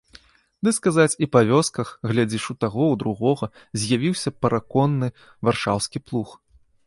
Ды, 0.67 0.71
сказаць, 0.77 1.17
і 1.25 1.27
па 1.35 1.41
вёсках, 1.49 1.91
глядзіш, 2.11 2.43
у 2.53 2.55
таго, 2.63 2.83
у 2.95 2.97
другога 3.05 3.51
з'явіўся 3.81 4.29
параконны 4.45 5.07
варшаўскі 5.49 5.97
плуг. 6.09 6.29